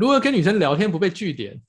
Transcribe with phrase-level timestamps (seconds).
[0.00, 1.60] 如何跟女生聊天不被据点？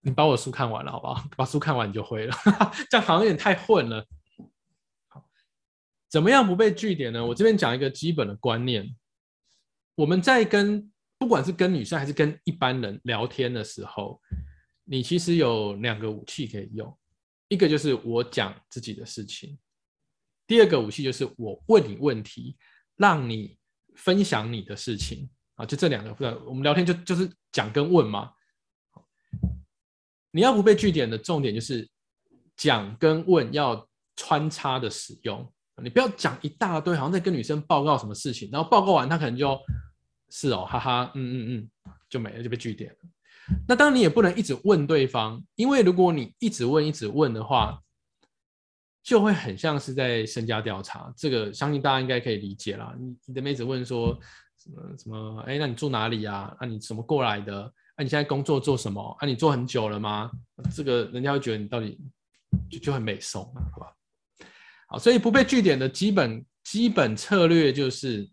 [0.00, 1.24] 你把我书看完了，好不好？
[1.38, 2.36] 把书看完你就会了，
[2.90, 4.04] 这样好像有点太混了。
[5.06, 5.24] 好，
[6.10, 7.24] 怎么样不被据点呢？
[7.24, 8.92] 我这边讲一个基本的观念：
[9.94, 14.20] 我们在跟不管是跟女生还是跟一般人聊天的时候，
[14.82, 16.98] 你其实有两个武器可以用，
[17.46, 19.56] 一个就是我讲自己的事情，
[20.44, 22.56] 第二个武器就是我问你问题，
[22.96, 23.56] 让你
[23.94, 26.12] 分享你的事情啊，就这两个。
[26.14, 28.30] 不然我们聊天就就是讲跟问嘛。
[30.30, 31.88] 你要不被据点的重点就是
[32.56, 33.86] 讲跟问要
[34.16, 35.48] 穿插的使用，
[35.82, 39.56] 你不要讲一大堆，好像在跟女生报告什么事情，然后报告完她可能就
[40.30, 41.70] 是哦，哈哈，嗯嗯嗯，
[42.08, 42.98] 就没了，就被据点了。
[43.68, 47.80] 那当然你也不能一直问对方，因为如果你一直问一直问的话，
[49.02, 51.12] 就会很像是在身家调查。
[51.16, 52.92] 这个相信大家应该可以理解啦。
[52.98, 54.18] 你你的妹子问说
[54.64, 55.40] 什么什么？
[55.46, 56.56] 哎，那你住哪里呀？
[56.58, 57.70] 那你怎么过来的？
[57.96, 59.14] 那你现在工作做什么？
[59.20, 60.30] 啊，你做很久了吗？
[60.74, 61.98] 这个人家会觉得你到底
[62.70, 63.92] 就就很美颂啊，好吧？
[64.88, 68.26] 好，所以不被据点的基本基本策略就是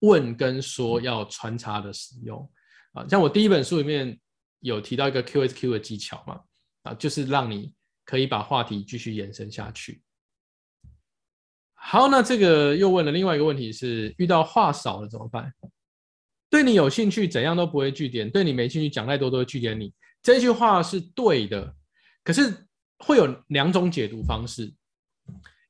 [0.00, 2.48] 问跟说要穿插的使用
[2.92, 3.04] 啊。
[3.08, 4.16] 像我第一本书里面
[4.60, 6.40] 有提到一个 Q S Q 的技巧嘛，
[6.84, 7.74] 啊，就是让你
[8.04, 10.00] 可以把话题继续延伸下去。
[11.82, 15.52] 好，那这个又问了另外一个问题是，遇到话少了怎么办？
[16.50, 19.92] 对你有兴趣，怎样都不会拒点；对你没兴趣，讲太多都会拒点你。
[20.22, 21.74] 这句话是对的，
[22.22, 22.66] 可是
[22.98, 24.72] 会有两种解读方式。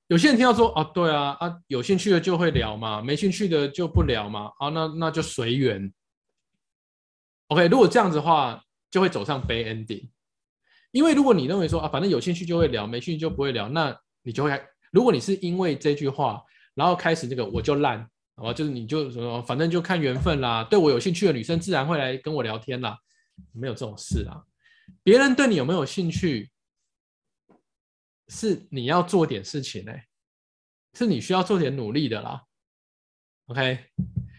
[0.08, 5.92] 有些人听到说：“哦，对啊，啊，有兴趣的就会聊嘛，没兴趣的就不聊嘛。”啊，那那就随缘。
[7.46, 10.08] OK，如果这样子的话，就会走上 bad ending。
[10.90, 14.50] 因为如果你认为说啊，反正有兴趣就会聊，没兴趣就不会聊，那你就会，
[14.90, 16.42] 如果你是因为这句话，
[16.74, 18.08] 然后开始这个我就烂。
[18.36, 20.64] 哦，就是你就什么，反正就看缘分啦。
[20.64, 22.98] 对我有兴趣的女生，自然会来跟我聊天啦。
[23.52, 24.42] 没有这种事啦。
[25.02, 26.50] 别人对你有没有兴趣，
[28.28, 30.06] 是你要做点事情哎，
[30.94, 32.42] 是你需要做点努力的啦。
[33.48, 33.78] OK，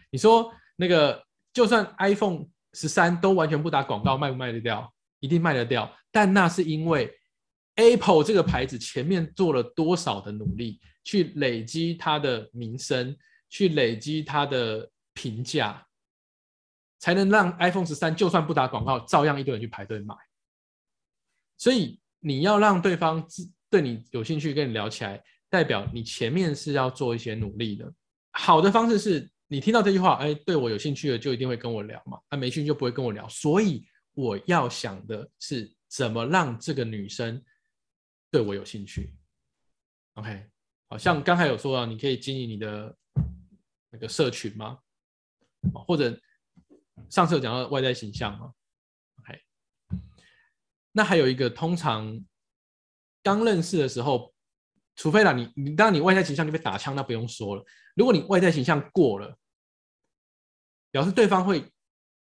[0.09, 4.91] 你说那个，就算 iPhone 十三都完全不打广告，卖不卖得掉？
[5.19, 5.95] 一定卖得掉。
[6.11, 7.13] 但那是因为
[7.75, 13.15] Apple 这个牌子前面做了多少的努力，去累积它的名声。
[13.53, 15.85] 去累积它的评价，
[16.99, 20.15] 才能让 iPhone 十三就算不打广告，照样一堆人去排队买。
[21.57, 23.21] 所以你要让对方
[23.69, 27.93] 对你有兴趣，跟你聊起来，代表你前面是要做一些努力的。
[28.31, 33.27] 好的方式是你听到这句话，哎，对我有兴趣的就一定会跟我聊嘛，那没兴趣就不会跟我聊。
[33.27, 37.43] 所以我要想的是怎么让这个女生
[38.31, 39.13] 对我有兴趣。
[40.13, 40.49] OK，
[40.87, 42.97] 好像刚才有说到，你可以经营你的。
[43.93, 44.79] 那个社群吗？
[45.85, 46.17] 或者
[47.09, 48.53] 上次有讲到外在形象吗
[49.19, 49.43] ？OK，
[50.93, 52.25] 那还有一个，通常
[53.21, 54.33] 刚认识的时候，
[54.95, 57.65] 除非啦，你你当你外在形象就被打枪，那不用说了。
[57.93, 59.37] 如果你外在形象过了，
[60.89, 61.69] 表示对方会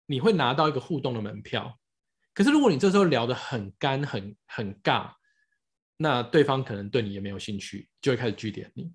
[0.07, 1.79] 你会拿到一个互动的门票。
[2.33, 5.13] 可是如果你这时候聊得很干、很很尬，
[6.01, 8.89] 那对方可能对你也没有兴趣，就会开始拒点你。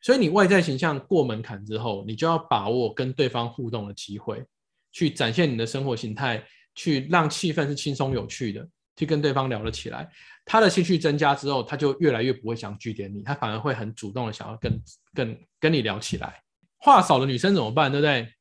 [0.00, 4.42] 所以你外在形象过门槛之后，你就要把握跟对方互动的机会，
[4.90, 6.42] 去展现你的生活形态，
[6.74, 10.10] 去让气氛是轻松有趣的，去跟对方聊了起来。
[10.46, 16.42] 他的兴趣增加之后，他就越来越不会想拒点你，他反而会很主动的想要跟跟跟你聊起来。
[16.78, 17.92] 话少的女生怎么办？
[17.92, 18.32] 对不对？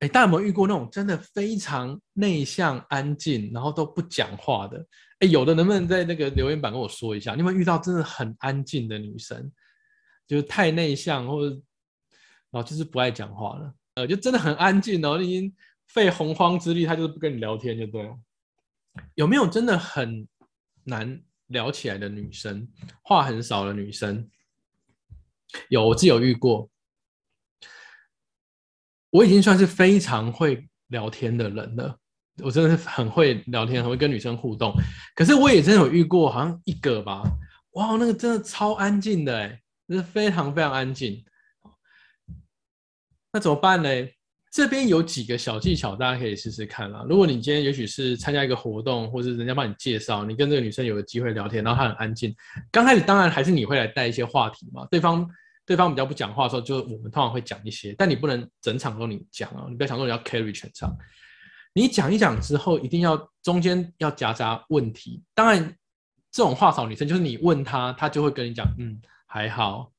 [0.00, 4.84] 哎，大家有没有遇过那种真的非常内向、安静，然后都不讲话的？
[5.22, 7.34] 哎，有的能不能在那个留言板跟我说一下？
[7.34, 9.52] 你有没有遇到真的很安静的女生？
[10.26, 11.54] 就是太内向，或者
[12.50, 15.54] 然后就是不爱讲话了，呃，就真的很安静哦，已经
[15.86, 18.18] 费洪荒之力，他就是不跟你聊天，就对了。
[19.14, 20.26] 有没有真的很
[20.82, 22.68] 难聊起来的女生，
[23.02, 24.28] 话很少的女生？
[25.68, 26.68] 有，我自己有遇过。
[29.10, 32.00] 我已经算是非常会聊天的人了，
[32.42, 34.72] 我真的是很会聊天，很会跟女生互动。
[35.14, 37.22] 可是我也真的有遇过，好像一个吧，
[37.72, 39.58] 哇，那个真的超安静的，哎。
[39.88, 41.22] 是非常非常安静，
[43.30, 43.90] 那怎么办呢？
[44.50, 47.04] 这边有几个小技巧，大家可以试试看啦。
[47.06, 52.34] 如果你今天也许是参加一个活动，或是人家帮你介绍，你跟这个女生有个机会聊天，然后她很安静，
[52.70, 54.86] 刚开始当然还是你会来带一些话题嘛。
[54.90, 55.28] 对方
[55.66, 60.96] 对方比较不讲话的时候，就我们通常会讲一些，但你不能整场都你讲啊，你不要想说你要 carry 全场。
[61.74, 65.22] 你讲一讲之后，一定要中间要夹杂问题。
[65.34, 65.76] 当然，
[66.30, 69.00] 这种话少女生就是你问她，她就会跟你讲，嗯。
[69.34, 69.90] 还好，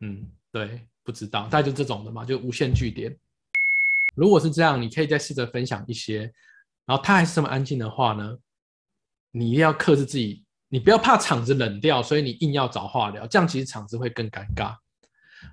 [0.00, 3.16] 嗯，对，不知道，大概就这种的嘛，就无限据点。
[4.16, 6.22] 如果是这样，你可以再试着分享一些，
[6.84, 8.36] 然后她还是这么安静的话呢，
[9.30, 14.74] 你一定要克制自己，你不要怕场子冷掉，所以你硬要找话聊，这样其实场子会更尴尬。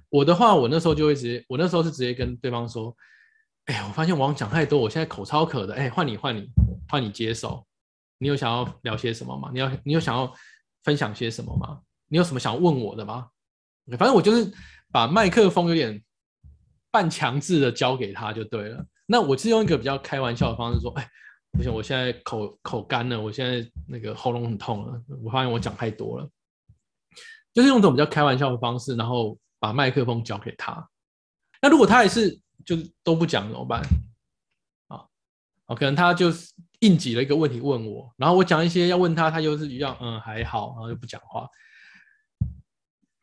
[0.10, 2.92] 我的话，我那时候就会直接，我那时候是直接跟对方说，
[3.69, 6.50] 哎，我发现我讲太多，我现在口超渴的，哎，换你，换你，
[6.89, 7.63] 换你接手。
[8.18, 9.51] 你有想要聊些什么吗？
[9.54, 10.33] 你要，你有想要
[10.83, 11.80] 分享些什么吗？
[12.07, 13.27] 你有什么想问我的吗？
[13.92, 14.51] 反正我就是
[14.92, 16.04] 把麦克风有点
[16.89, 18.83] 半强制的交给他就对了。
[19.06, 21.07] 那我是用一个比较开玩笑的方式说，哎，
[21.51, 26.27] 不行，我现在口口干了，我现在那个喉咙很痛了，我发现我讲太多了，
[27.54, 30.89] 就是用这种比较开玩笑的方式，然后把麦克风交给他。
[31.62, 33.81] 那如果他还是就是都不讲怎么办？
[34.88, 35.06] 啊，
[35.67, 36.53] 哦，可能他就是。
[36.81, 41.45] 应急了一个问题问我，然后我讲一些要问他，他又是一样，嗯，还好，然后就不讲话。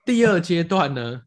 [0.05, 1.23] 第二阶段呢，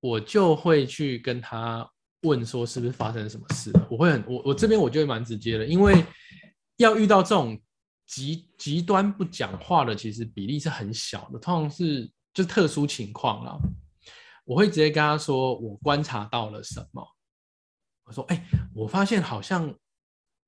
[0.00, 1.86] 我就会去跟他
[2.22, 3.70] 问说是不是发生什么事。
[3.90, 6.02] 我会很我我这边我就会蛮直接的，因为
[6.78, 7.60] 要遇到这种
[8.06, 13.58] 极极端不讲话的，其实比例是很小的，通常是就特殊情况啦。
[14.46, 17.06] 我会直接跟他说我观察到了什么。
[18.04, 18.42] 我说，哎，
[18.74, 19.78] 我发现好像。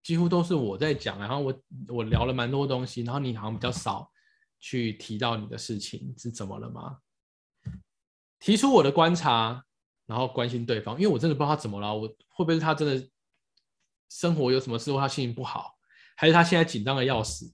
[0.01, 4.11] 几乎都是我在讲，然后我我聊了蛮多东西，然后你好像比较少
[4.59, 6.99] 去提到你的事情是怎么了吗？
[8.39, 9.63] 提出我的观察，
[10.07, 13.11] 然后关心对方，因为我真的不知道他怎么了，我会不会是他真的
[14.09, 15.77] 生活有什么事或他心情不好，
[16.17, 17.53] 还是他现在紧张的要死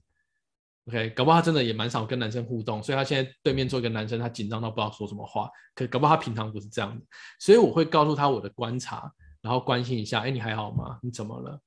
[0.87, 5.49] ？OK，搞不好他真的也蛮少跟男生互动，所以他现在对面坐一个男生，他紧张到不知道说什么话。
[5.73, 7.03] 可搞不好他平常不是这样的，
[7.39, 9.11] 所以我会告诉他我的观察，
[9.41, 10.99] 然后关心一下，哎，你还好吗？
[11.01, 11.59] 你怎么了？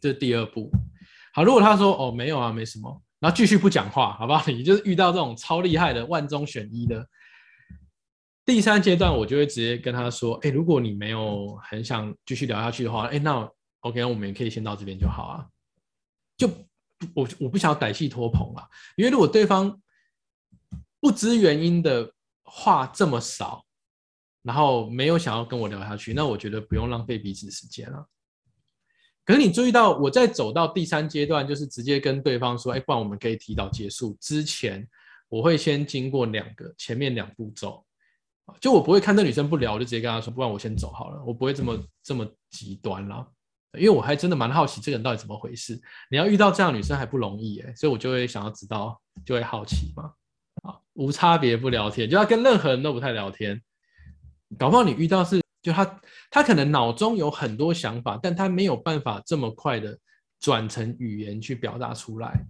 [0.00, 0.70] 这是第二步，
[1.34, 4.42] 好，如果他说哦没有啊，没什么，然后继续不讲话，好不好？
[4.50, 7.06] 你就是遇到这种超厉害的万中选一的。
[8.46, 13.48] 第三阶段，我就会直接跟他说，哎，如果你没有很想继续聊下去的话，哎，那
[13.80, 15.46] OK，我们也可以先到这边就好啊。
[16.36, 16.48] 就
[17.14, 19.80] 我我不想要歹戏拖棚啊，因为如果对方
[21.00, 22.12] 不知原因的
[22.42, 23.64] 话这么少，
[24.42, 28.06] 然后没有想要跟我聊下去，那我觉得不用浪费彼此时间了。
[29.24, 34.84] 可是你注意到，我在走到第三阶段，就是直接跟对方说：“哎，不然我们可以提早结束。”之前
[35.28, 37.84] 我会先经过两个前面两步骤，
[38.60, 43.24] 就我不会看这女生不聊，我就直接跟她说：“不然我先走好了。”我不会这么这么极端啦，
[43.78, 45.80] 因为我还真的蛮好奇这个人到底怎么回事。
[46.10, 50.12] 你要遇到这样女生还不容易哎，所以我就会想要知道，就会好奇嘛。
[50.62, 53.60] 啊，无差别不聊天，就要跟任何人都不太聊天，
[54.58, 55.40] 搞不好你遇到是。
[55.62, 56.00] 就他，
[56.30, 59.94] 他可能脑中有很多想法，但他没有办法这么快的
[60.40, 62.42] 转成语言去表达出来，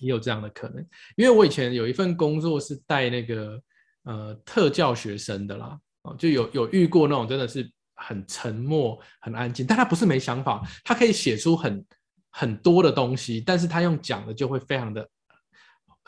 [0.00, 0.82] 也有这样的可能。
[1.16, 3.62] 因为我以前有一份工作是带那个
[4.04, 7.70] 呃特教学生的啦，啊，就有有遇过那种真的是
[8.02, 11.84] 很沉默、很安静，但他不是没想法，他可以写出很
[12.30, 15.08] 很多的东西，但是他用讲的就会非常的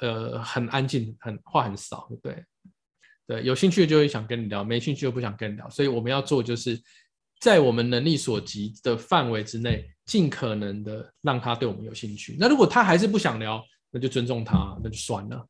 [0.01, 2.45] 呃很安静，很话很少，对对？
[3.27, 5.71] 对，有兴趣就会想跟你聊，没兴趣就不想跟你聊。
[5.71, 6.79] 所以我们要做，就是
[7.41, 12.37] 在我们能力所及的范围之内，尽可能的让他对我们有兴趣。
[12.39, 15.47] 那如果他还是不想聊，那就尊重他，那就算了。